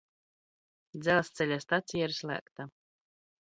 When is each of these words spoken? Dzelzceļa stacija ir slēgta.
Dzelzceļa 1.01 1.59
stacija 1.65 2.09
ir 2.09 2.17
slēgta. 2.21 2.69